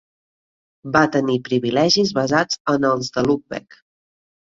[0.95, 3.79] Va tenir privilegis basats en els de Lübeck.